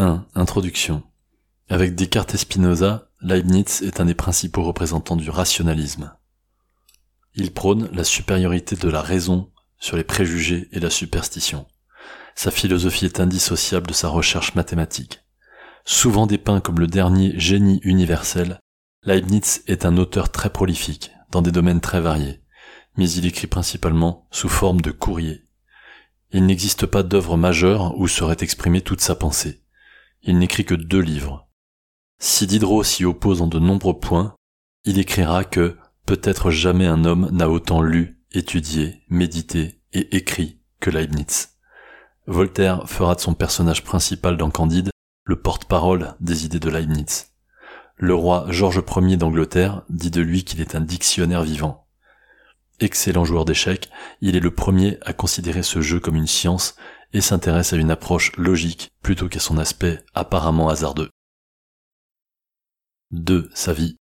[0.00, 0.24] 1.
[0.36, 1.02] Introduction.
[1.68, 6.14] Avec Descartes et Spinoza, Leibniz est un des principaux représentants du rationalisme.
[7.34, 9.50] Il prône la supériorité de la raison
[9.80, 11.66] sur les préjugés et la superstition.
[12.36, 15.24] Sa philosophie est indissociable de sa recherche mathématique.
[15.84, 18.60] Souvent dépeint comme le dernier génie universel,
[19.02, 22.40] Leibniz est un auteur très prolifique, dans des domaines très variés,
[22.96, 25.42] mais il écrit principalement sous forme de courrier.
[26.30, 29.64] Il n'existe pas d'œuvre majeure où serait exprimée toute sa pensée.
[30.22, 31.48] Il n'écrit que deux livres.
[32.18, 34.34] Si Diderot s'y oppose en de nombreux points,
[34.84, 40.90] il écrira que peut-être jamais un homme n'a autant lu, étudié, médité et écrit que
[40.90, 41.58] Leibniz.
[42.26, 44.90] Voltaire fera de son personnage principal dans Candide
[45.24, 47.34] le porte-parole des idées de Leibniz.
[47.96, 51.86] Le roi Georges Ier d'Angleterre dit de lui qu'il est un dictionnaire vivant.
[52.80, 53.90] Excellent joueur d'échecs,
[54.20, 56.76] il est le premier à considérer ce jeu comme une science
[57.12, 61.10] et s'intéresse à une approche logique plutôt qu'à son aspect apparemment hasardeux.
[63.10, 63.50] 2.
[63.54, 63.96] Sa vie.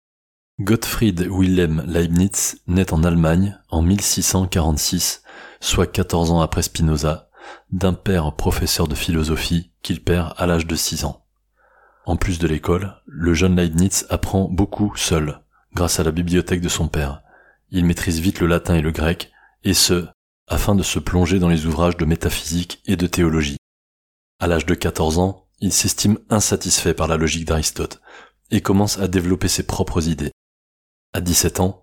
[0.59, 5.23] Gottfried Wilhelm Leibniz naît en Allemagne en 1646,
[5.59, 7.30] soit 14 ans après Spinoza,
[7.72, 11.25] d'un père professeur de philosophie qu'il perd à l'âge de 6 ans.
[12.05, 15.42] En plus de l'école, le jeune Leibniz apprend beaucoup seul,
[15.73, 17.22] grâce à la bibliothèque de son père.
[17.72, 19.31] Il maîtrise vite le latin et le grec,
[19.64, 20.08] et ce,
[20.47, 23.58] afin de se plonger dans les ouvrages de métaphysique et de théologie.
[24.39, 28.02] À l'âge de 14 ans, il s'estime insatisfait par la logique d'Aristote,
[28.52, 30.31] et commence à développer ses propres idées.
[31.14, 31.81] À 17 ans,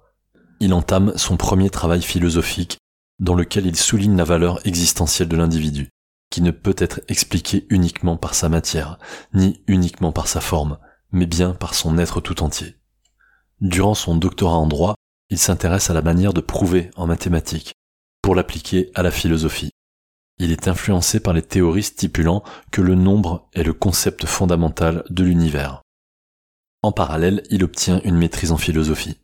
[0.60, 2.78] il entame son premier travail philosophique
[3.18, 5.88] dans lequel il souligne la valeur existentielle de l'individu,
[6.30, 8.98] qui ne peut être expliquée uniquement par sa matière,
[9.34, 10.78] ni uniquement par sa forme,
[11.12, 12.76] mais bien par son être tout entier.
[13.60, 14.94] Durant son doctorat en droit,
[15.28, 17.74] il s'intéresse à la manière de prouver en mathématiques,
[18.22, 19.70] pour l'appliquer à la philosophie.
[20.38, 25.24] Il est influencé par les théories stipulant que le nombre est le concept fondamental de
[25.24, 25.82] l'univers.
[26.82, 29.18] En parallèle, il obtient une maîtrise en philosophie.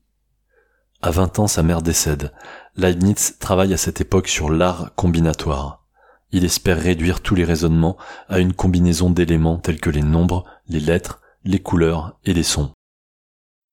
[1.01, 2.33] À 20 ans, sa mère décède.
[2.77, 5.87] Leibniz travaille à cette époque sur l'art combinatoire.
[6.33, 7.97] Il espère réduire tous les raisonnements
[8.29, 12.73] à une combinaison d'éléments tels que les nombres, les lettres, les couleurs et les sons.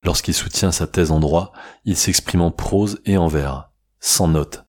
[0.03, 1.53] Lorsqu'il soutient sa thèse en droit,
[1.85, 4.62] il s'exprime en prose et en vers, sans notes,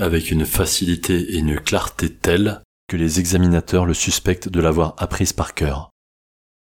[0.00, 5.32] avec une facilité et une clarté telles que les examinateurs le suspectent de l'avoir apprise
[5.32, 5.90] par cœur.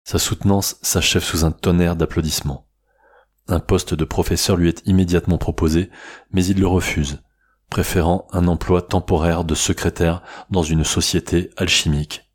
[0.05, 2.67] Sa soutenance s'achève sous un tonnerre d'applaudissements.
[3.49, 5.91] Un poste de professeur lui est immédiatement proposé,
[6.31, 7.23] mais il le refuse,
[7.71, 12.31] préférant un emploi temporaire de secrétaire dans une société alchimique.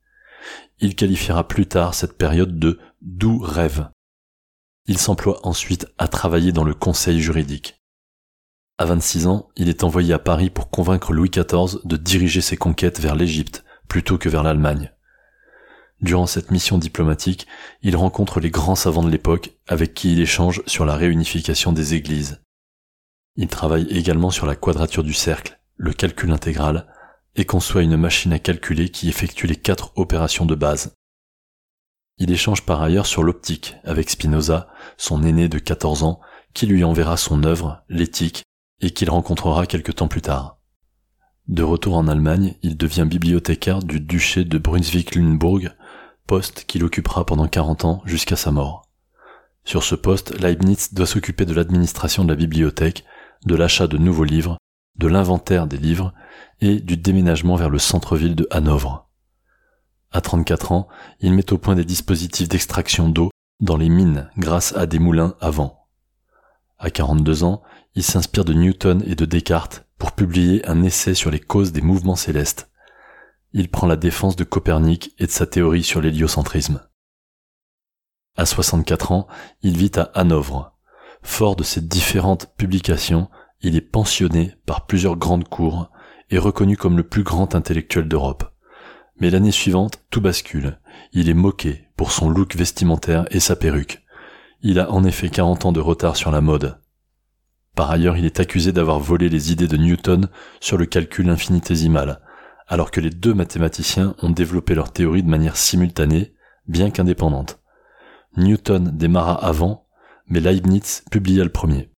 [0.80, 3.90] Il qualifiera plus tard cette période de doux rêve.
[4.86, 7.77] Il s'emploie ensuite à travailler dans le conseil juridique.
[8.80, 12.58] À 26 ans, il est envoyé à Paris pour convaincre Louis XIV de diriger ses
[12.58, 14.92] conquêtes vers l'Égypte plutôt que vers l'Allemagne.
[16.00, 17.48] Durant cette mission diplomatique,
[17.82, 21.96] il rencontre les grands savants de l'époque avec qui il échange sur la réunification des
[21.96, 22.44] églises.
[23.36, 26.88] Il travaille également sur la quadrature du cercle, le calcul intégral,
[27.36, 30.94] et conçoit une machine à calculer qui effectue les quatre opérations de base.
[32.20, 34.68] Il échange par ailleurs sur l'optique avec Spinoza,
[34.98, 36.20] son aîné de 14 ans,
[36.54, 38.44] qui lui enverra son œuvre, l'éthique,
[38.82, 40.58] et qu'il rencontrera quelque temps plus tard.
[41.48, 45.70] De retour en Allemagne, il devient bibliothécaire du duché de Brunswick-Lunebourg,
[46.28, 48.84] poste qu'il occupera pendant 40 ans jusqu'à sa mort.
[49.64, 53.06] Sur ce poste, Leibniz doit s'occuper de l'administration de la bibliothèque,
[53.46, 54.58] de l'achat de nouveaux livres,
[54.98, 56.14] de l'inventaire des livres
[56.60, 59.08] et du déménagement vers le centre-ville de Hanovre.
[60.12, 60.88] À 34 ans,
[61.20, 63.30] il met au point des dispositifs d'extraction d'eau
[63.60, 65.88] dans les mines grâce à des moulins à vent.
[66.80, 67.62] À 42 ans,
[67.98, 71.82] il s'inspire de Newton et de Descartes pour publier un essai sur les causes des
[71.82, 72.70] mouvements célestes,
[73.54, 76.88] il prend la défense de Copernic et de sa théorie sur l'héliocentrisme.
[78.36, 79.28] À 64 ans,
[79.64, 80.78] il vit à Hanovre.
[81.24, 83.30] Fort de ses différentes publications,
[83.62, 85.90] il est pensionné par plusieurs grandes cours
[86.30, 88.54] et reconnu comme le plus grand intellectuel d'Europe.
[89.20, 90.80] Mais l'année suivante, tout bascule.
[91.14, 94.04] Il est moqué pour son look vestimentaire et sa perruque.
[94.62, 96.80] Il a en effet 40 ans de retard sur la mode.
[97.78, 100.30] Par ailleurs, il est accusé d'avoir volé les idées de Newton
[100.60, 102.22] sur le calcul infinitésimal,
[102.68, 106.34] alors que les deux mathématiciens ont développé leur théorie de manière simultanée,
[106.68, 107.60] bien qu'indépendante.
[108.36, 109.86] Newton démarra avant,
[110.26, 111.92] mais Leibniz publia le premier.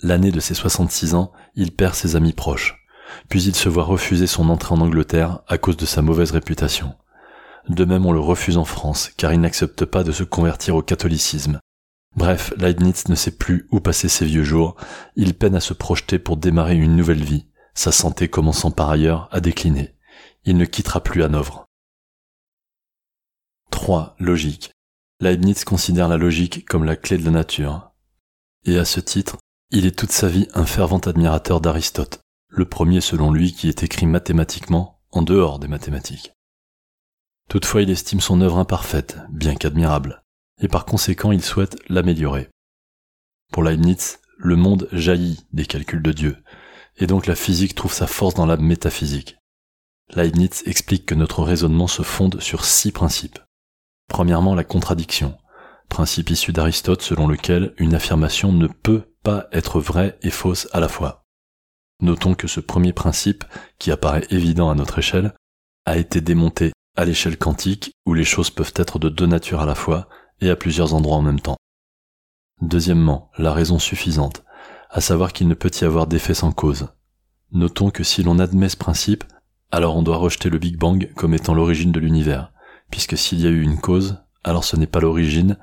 [0.00, 2.84] L'année de ses 66 ans, il perd ses amis proches,
[3.28, 6.96] puis il se voit refuser son entrée en Angleterre à cause de sa mauvaise réputation.
[7.68, 10.82] De même on le refuse en France, car il n'accepte pas de se convertir au
[10.82, 11.60] catholicisme.
[12.14, 14.76] Bref, Leibniz ne sait plus où passer ses vieux jours,
[15.16, 19.28] il peine à se projeter pour démarrer une nouvelle vie, sa santé commençant par ailleurs
[19.32, 19.94] à décliner.
[20.44, 21.66] Il ne quittera plus Hanovre.
[23.70, 24.16] 3.
[24.18, 24.72] Logique.
[25.20, 27.92] Leibniz considère la logique comme la clé de la nature.
[28.64, 29.38] Et à ce titre,
[29.70, 33.82] il est toute sa vie un fervent admirateur d'Aristote, le premier selon lui qui est
[33.82, 36.32] écrit mathématiquement en dehors des mathématiques.
[37.48, 40.21] Toutefois, il estime son œuvre imparfaite, bien qu'admirable,
[40.62, 42.48] et par conséquent il souhaite l'améliorer.
[43.52, 46.36] Pour Leibniz, le monde jaillit des calculs de Dieu,
[46.96, 49.36] et donc la physique trouve sa force dans la métaphysique.
[50.14, 53.38] Leibniz explique que notre raisonnement se fonde sur six principes.
[54.08, 55.36] Premièrement, la contradiction,
[55.88, 60.80] principe issu d'Aristote selon lequel une affirmation ne peut pas être vraie et fausse à
[60.80, 61.24] la fois.
[62.00, 63.44] Notons que ce premier principe,
[63.78, 65.34] qui apparaît évident à notre échelle,
[65.86, 69.66] a été démonté à l'échelle quantique où les choses peuvent être de deux natures à
[69.66, 70.08] la fois
[70.42, 71.56] et à plusieurs endroits en même temps.
[72.60, 74.44] Deuxièmement, la raison suffisante,
[74.90, 76.88] à savoir qu'il ne peut y avoir d'effet sans cause.
[77.52, 79.24] Notons que si l'on admet ce principe,
[79.70, 82.52] alors on doit rejeter le Big Bang comme étant l'origine de l'univers,
[82.90, 85.56] puisque s'il y a eu une cause, alors ce n'est pas l'origine,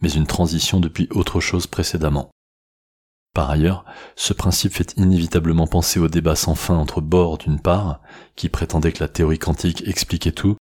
[0.00, 2.30] mais une transition depuis autre chose précédemment.
[3.34, 3.84] Par ailleurs,
[4.14, 8.00] ce principe fait inévitablement penser au débat sans fin entre Bohr d'une part,
[8.36, 10.56] qui prétendait que la théorie quantique expliquait tout,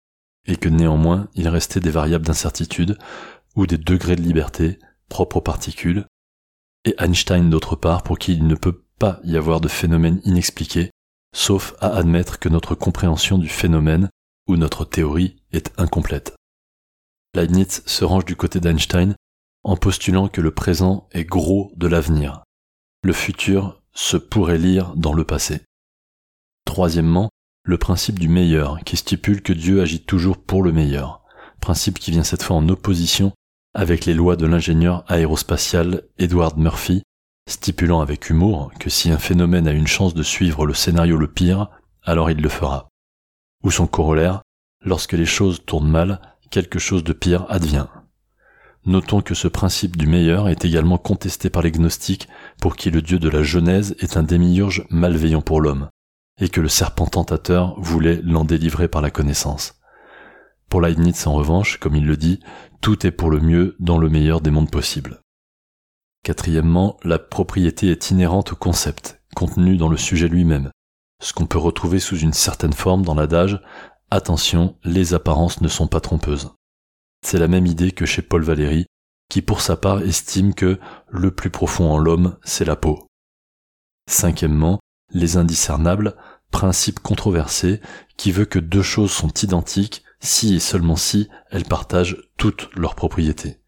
[0.47, 2.97] et que néanmoins il restait des variables d'incertitude
[3.55, 6.05] ou des degrés de liberté propres aux particules,
[6.85, 10.91] et Einstein d'autre part pour qui il ne peut pas y avoir de phénomène inexpliqué,
[11.35, 14.09] sauf à admettre que notre compréhension du phénomène
[14.47, 16.35] ou notre théorie est incomplète.
[17.35, 19.15] Leibniz se range du côté d'Einstein
[19.63, 22.43] en postulant que le présent est gros de l'avenir.
[23.03, 25.61] Le futur se pourrait lire dans le passé.
[26.65, 27.29] Troisièmement,
[27.63, 31.23] le principe du meilleur, qui stipule que Dieu agit toujours pour le meilleur,
[31.59, 33.33] principe qui vient cette fois en opposition
[33.73, 37.03] avec les lois de l'ingénieur aérospatial Edward Murphy,
[37.47, 41.27] stipulant avec humour que si un phénomène a une chance de suivre le scénario le
[41.27, 41.69] pire,
[42.03, 42.89] alors il le fera.
[43.63, 44.41] Ou son corollaire,
[44.83, 47.87] lorsque les choses tournent mal, quelque chose de pire advient.
[48.85, 52.27] Notons que ce principe du meilleur est également contesté par les gnostiques
[52.59, 55.89] pour qui le dieu de la Genèse est un démiurge malveillant pour l'homme,
[56.39, 59.80] et que le serpent tentateur voulait l'en délivrer par la connaissance.
[60.71, 62.39] Pour Leibniz, en revanche, comme il le dit,
[62.79, 65.19] tout est pour le mieux dans le meilleur des mondes possibles.
[66.23, 70.71] Quatrièmement, la propriété est inhérente au concept, contenu dans le sujet lui-même,
[71.21, 73.61] ce qu'on peut retrouver sous une certaine forme dans l'adage
[74.11, 76.53] Attention, les apparences ne sont pas trompeuses.
[77.21, 78.85] C'est la même idée que chez Paul Valéry,
[79.27, 80.79] qui pour sa part estime que
[81.09, 83.07] le plus profond en l'homme, c'est la peau.
[84.09, 84.79] Cinquièmement,
[85.09, 86.15] les indiscernables,
[86.49, 87.81] principe controversé
[88.15, 92.95] qui veut que deux choses sont identiques si et seulement si elles partagent toutes leurs
[92.95, 93.59] propriétés.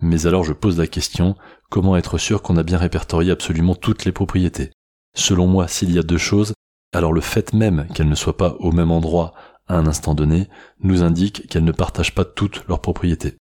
[0.00, 1.36] Mais alors je pose la question,
[1.70, 4.70] comment être sûr qu'on a bien répertorié absolument toutes les propriétés?
[5.14, 6.54] Selon moi, s'il y a deux choses,
[6.92, 9.34] alors le fait même qu'elles ne soient pas au même endroit
[9.68, 10.48] à un instant donné
[10.80, 13.36] nous indique qu'elles ne partagent pas toutes leurs propriétés.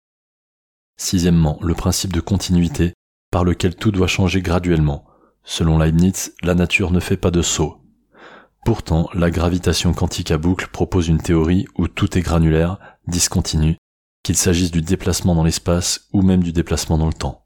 [0.98, 2.94] Sixièmement, le principe de continuité
[3.32, 5.06] par lequel tout doit changer graduellement.
[5.44, 7.81] Selon Leibniz, la nature ne fait pas de saut,
[8.64, 12.78] Pourtant, la gravitation quantique à boucle propose une théorie où tout est granulaire,
[13.08, 13.78] discontinu,
[14.24, 17.46] qu'il s'agisse du déplacement dans l'espace ou même du déplacement dans le temps.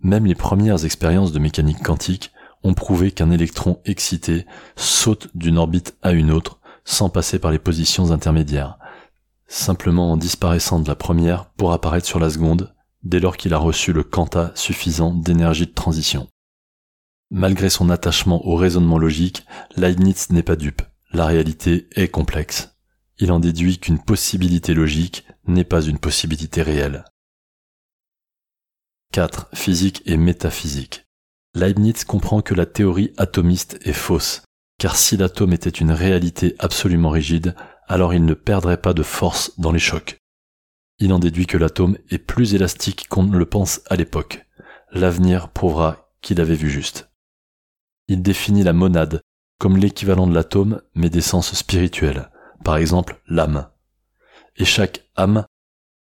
[0.00, 2.30] Même les premières expériences de mécanique quantique
[2.62, 4.46] ont prouvé qu'un électron excité
[4.76, 8.78] saute d'une orbite à une autre sans passer par les positions intermédiaires,
[9.46, 13.58] simplement en disparaissant de la première pour apparaître sur la seconde dès lors qu'il a
[13.58, 16.28] reçu le quanta suffisant d'énergie de transition.
[17.36, 19.44] Malgré son attachement au raisonnement logique,
[19.76, 20.82] Leibniz n'est pas dupe.
[21.10, 22.76] La réalité est complexe.
[23.18, 27.04] Il en déduit qu'une possibilité logique n'est pas une possibilité réelle.
[29.14, 29.48] 4.
[29.52, 31.06] Physique et métaphysique.
[31.56, 34.44] Leibniz comprend que la théorie atomiste est fausse,
[34.78, 37.56] car si l'atome était une réalité absolument rigide,
[37.88, 40.18] alors il ne perdrait pas de force dans les chocs.
[41.00, 44.46] Il en déduit que l'atome est plus élastique qu'on ne le pense à l'époque.
[44.92, 47.10] L'avenir prouvera qu'il avait vu juste.
[48.08, 49.22] Il définit la monade
[49.58, 52.30] comme l'équivalent de l'atome mais d'essence spirituelle,
[52.64, 53.68] par exemple l'âme.
[54.56, 55.46] Et chaque âme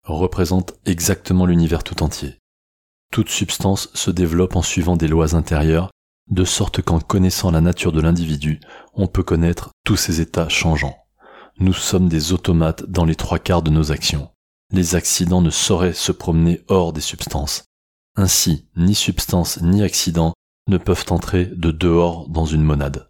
[0.02, 2.38] représente exactement l'univers tout entier.
[3.12, 5.90] Toute substance se développe en suivant des lois intérieures,
[6.30, 8.60] de sorte qu'en connaissant la nature de l'individu,
[8.94, 10.96] on peut connaître tous ses états changeants.
[11.58, 14.30] Nous sommes des automates dans les trois quarts de nos actions.
[14.72, 17.64] Les accidents ne sauraient se promener hors des substances.
[18.16, 20.32] Ainsi, ni substance ni accident
[20.66, 23.08] ne peuvent entrer de dehors dans une monade.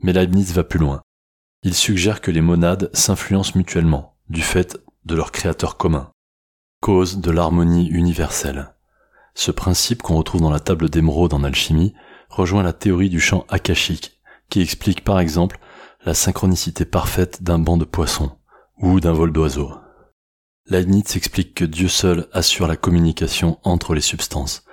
[0.00, 1.02] Mais Leibniz va plus loin.
[1.62, 6.10] Il suggère que les monades s'influencent mutuellement, du fait de leur créateur commun,
[6.80, 8.74] cause de l'harmonie universelle.
[9.34, 11.94] Ce principe qu'on retrouve dans la table d'émeraude en alchimie
[12.28, 15.58] rejoint la théorie du champ akashique, qui explique par exemple
[16.04, 18.36] la synchronicité parfaite d'un banc de poissons
[18.78, 19.72] ou d'un vol d'oiseaux.
[20.66, 24.64] Leibniz explique que Dieu seul assure la communication entre les substances,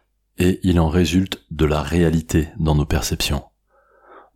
[0.42, 3.44] et il en résulte de la réalité dans nos perceptions.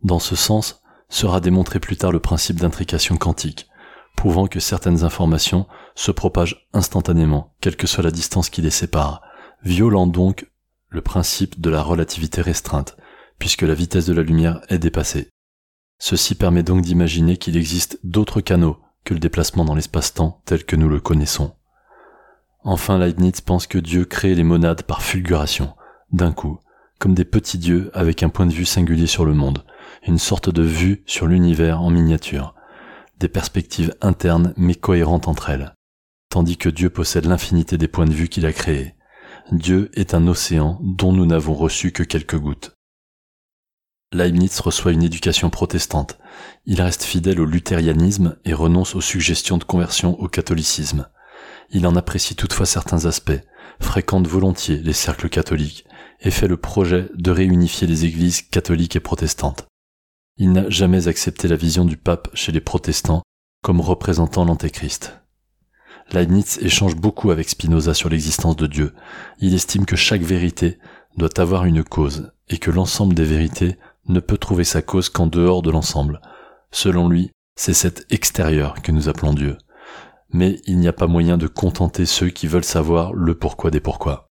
[0.04, 3.68] Dans ce sens, sera démontré plus tard le principe d'intrication quantique,
[4.14, 9.20] prouvant que certaines informations se propagent instantanément, quelle que soit la distance qui les sépare,
[9.64, 10.48] violant donc
[10.90, 12.96] le principe de la relativité restreinte,
[13.40, 15.28] puisque la vitesse de la lumière est dépassée.
[15.98, 20.76] Ceci permet donc d'imaginer qu'il existe d'autres canaux que le déplacement dans l'espace-temps tel que
[20.76, 21.56] nous le connaissons.
[22.62, 25.74] Enfin, Leibniz pense que Dieu crée les monades par fulguration,
[26.12, 26.58] d'un coup,
[26.98, 29.64] comme des petits dieux avec un point de vue singulier sur le monde,
[30.06, 32.54] une sorte de vue sur l'univers en miniature,
[33.18, 35.74] des perspectives internes mais cohérentes entre elles,
[36.30, 38.94] tandis que Dieu possède l'infinité des points de vue qu'il a créés.
[39.52, 42.72] Dieu est un océan dont nous n'avons reçu que quelques gouttes.
[44.12, 46.18] Leibniz reçoit une éducation protestante.
[46.64, 51.08] Il reste fidèle au luthérianisme et renonce aux suggestions de conversion au catholicisme.
[51.70, 53.40] Il en apprécie toutefois certains aspects,
[53.80, 55.84] fréquente volontiers les cercles catholiques
[56.20, 59.66] et fait le projet de réunifier les églises catholiques et protestantes.
[60.38, 63.22] Il n'a jamais accepté la vision du pape chez les protestants
[63.62, 65.20] comme représentant l'antéchrist.
[66.12, 68.94] Leibniz échange beaucoup avec Spinoza sur l'existence de Dieu.
[69.40, 70.78] Il estime que chaque vérité
[71.16, 73.76] doit avoir une cause et que l'ensemble des vérités
[74.08, 76.20] ne peut trouver sa cause qu'en dehors de l'ensemble.
[76.70, 79.56] Selon lui, c'est cet extérieur que nous appelons Dieu.
[80.30, 83.80] Mais il n'y a pas moyen de contenter ceux qui veulent savoir le pourquoi des
[83.80, 84.25] pourquoi.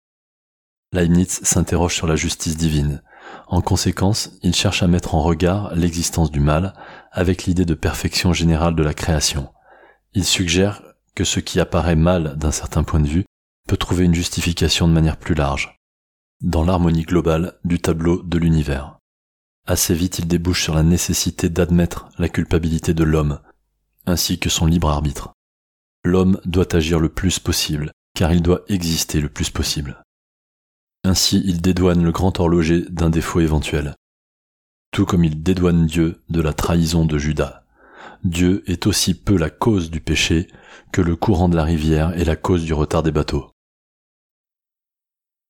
[0.94, 3.02] Leibniz s'interroge sur la justice divine.
[3.48, 6.74] En conséquence, il cherche à mettre en regard l'existence du mal
[7.14, 9.50] avec l'idée de perfection générale de la création.
[10.14, 10.82] Il suggère
[11.16, 13.26] que ce qui apparaît mal d'un certain point de vue
[13.70, 15.78] peut trouver une justification de manière plus large,
[16.42, 18.98] dans l'harmonie globale du tableau de l'univers.
[19.66, 23.40] Assez vite il débouche sur la nécessité d'admettre la culpabilité de l'homme,
[24.06, 25.32] ainsi que son libre arbitre.
[26.04, 30.04] L'homme doit agir le plus possible, car il doit exister le plus possible.
[31.04, 33.96] Ainsi il dédouane le grand horloger d'un défaut éventuel,
[34.92, 37.64] tout comme il dédouane Dieu de la trahison de Judas.
[38.24, 40.48] Dieu est aussi peu la cause du péché
[40.92, 43.50] que le courant de la rivière est la cause du retard des bateaux.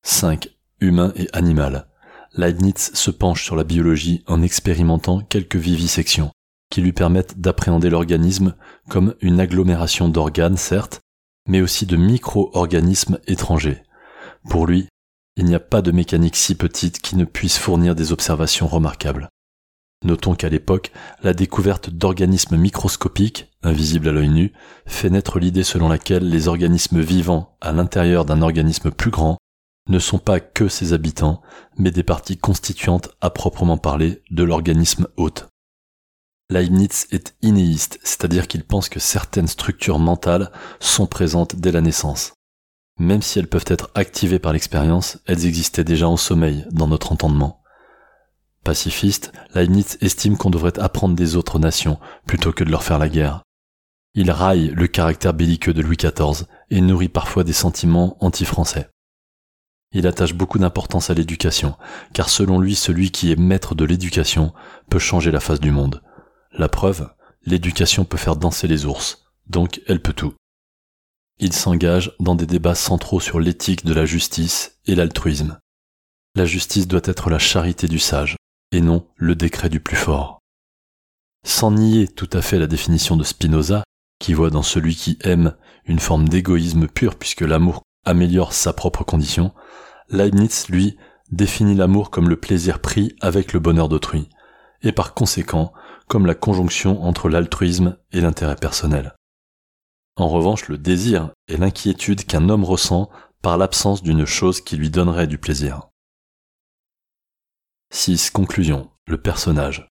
[0.04, 0.48] 5.
[0.80, 1.86] Humain et animal.
[2.34, 6.32] Leibniz se penche sur la biologie en expérimentant quelques vivisections
[6.70, 8.54] qui lui permettent d'appréhender l'organisme
[8.88, 11.00] comme une agglomération d'organes, certes,
[11.46, 13.82] mais aussi de micro-organismes étrangers.
[14.48, 14.88] Pour lui,
[15.36, 19.28] il n'y a pas de mécanique si petite qui ne puisse fournir des observations remarquables.
[20.04, 20.90] Notons qu'à l'époque,
[21.22, 24.52] la découverte d'organismes microscopiques, invisibles à l'œil nu,
[24.84, 29.38] fait naître l'idée selon laquelle les organismes vivants à l'intérieur d'un organisme plus grand
[29.88, 31.42] ne sont pas que ses habitants,
[31.76, 35.48] mais des parties constituantes à proprement parler de l'organisme hôte.
[36.50, 42.34] Leibniz est inéiste, c'est-à-dire qu'il pense que certaines structures mentales sont présentes dès la naissance.
[43.02, 47.10] Même si elles peuvent être activées par l'expérience, elles existaient déjà en sommeil dans notre
[47.10, 47.60] entendement.
[48.62, 53.08] Pacifiste, Leibniz estime qu'on devrait apprendre des autres nations plutôt que de leur faire la
[53.08, 53.42] guerre.
[54.14, 58.88] Il raille le caractère belliqueux de Louis XIV et nourrit parfois des sentiments anti-français.
[59.90, 61.74] Il attache beaucoup d'importance à l'éducation,
[62.12, 64.52] car selon lui, celui qui est maître de l'éducation
[64.90, 66.04] peut changer la face du monde.
[66.52, 67.10] La preuve,
[67.46, 70.34] l'éducation peut faire danser les ours, donc elle peut tout.
[71.38, 75.58] Il s'engage dans des débats centraux sur l'éthique de la justice et l'altruisme.
[76.34, 78.36] La justice doit être la charité du sage,
[78.70, 80.38] et non le décret du plus fort.
[81.44, 83.82] Sans nier tout à fait la définition de Spinoza,
[84.18, 89.04] qui voit dans celui qui aime une forme d'égoïsme pur puisque l'amour améliore sa propre
[89.04, 89.52] condition,
[90.08, 90.96] Leibniz, lui,
[91.30, 94.28] définit l'amour comme le plaisir pris avec le bonheur d'autrui,
[94.82, 95.72] et par conséquent
[96.08, 99.14] comme la conjonction entre l'altruisme et l'intérêt personnel.
[100.16, 104.90] En revanche, le désir est l'inquiétude qu'un homme ressent par l'absence d'une chose qui lui
[104.90, 105.88] donnerait du plaisir.
[107.90, 108.30] 6.
[108.30, 108.90] Conclusion.
[109.06, 109.88] Le personnage.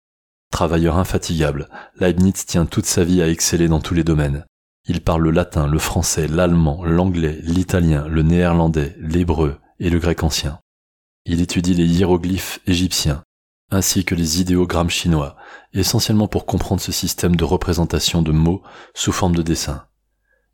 [0.52, 1.70] Travailleur infatigable,
[2.00, 4.46] Leibniz tient toute sa vie à exceller dans tous les domaines.
[4.86, 10.24] Il parle le latin, le français, l'allemand, l'anglais, l'italien, le néerlandais, l'hébreu et le grec
[10.24, 10.60] ancien.
[11.26, 13.24] Il étudie les hiéroglyphes égyptiens,
[13.70, 15.36] ainsi que les idéogrammes chinois,
[15.74, 19.86] essentiellement pour comprendre ce système de représentation de mots sous forme de dessin.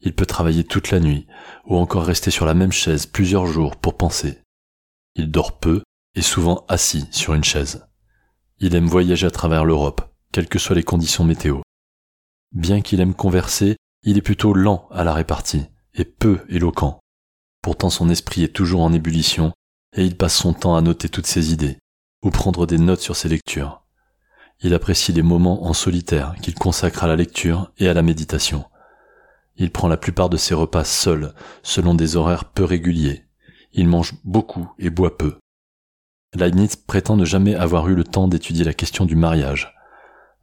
[0.04, 1.28] Il peut travailler toute la nuit,
[1.66, 4.40] ou encore rester sur la même chaise plusieurs jours pour penser.
[5.16, 5.82] Il dort peu
[6.16, 7.88] et souvent assis sur une chaise.
[8.60, 11.62] Il aime voyager à travers l'Europe, quelles que soient les conditions météo.
[12.52, 17.00] Bien qu'il aime converser, il est plutôt lent à la répartie et peu éloquent.
[17.62, 19.54] Pourtant son esprit est toujours en ébullition
[19.96, 21.78] et il passe son temps à noter toutes ses idées
[22.22, 23.84] ou prendre des notes sur ses lectures.
[24.62, 28.66] Il apprécie les moments en solitaire qu'il consacre à la lecture et à la méditation.
[29.56, 33.26] Il prend la plupart de ses repas seul, selon des horaires peu réguliers.
[33.72, 35.38] Il mange beaucoup et boit peu.
[36.34, 39.74] Leibniz prétend ne jamais avoir eu le temps d'étudier la question du mariage.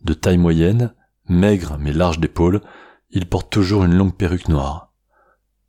[0.02, 0.94] De taille moyenne,
[1.28, 2.60] maigre mais large d'épaules,
[3.10, 4.92] il porte toujours une longue perruque noire.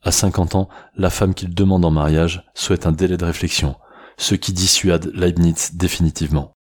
[0.04, 3.76] À 50 ans, la femme qu'il demande en mariage souhaite un délai de réflexion,
[4.18, 6.54] ce qui dissuade Leibniz définitivement.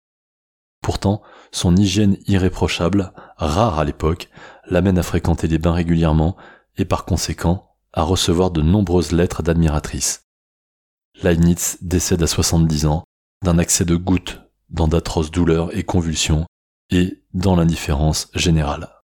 [0.82, 1.22] Pourtant,
[1.52, 4.30] son hygiène irréprochable, rare à l'époque,
[4.70, 6.38] l'amène à fréquenter les bains régulièrement
[6.80, 10.24] et par conséquent à recevoir de nombreuses lettres d'admiratrices.
[11.22, 13.04] Leibniz décède à 70 ans
[13.44, 16.46] d'un accès de goutte dans d'atroces douleurs et convulsions
[16.92, 18.99] et dans l'indifférence générale.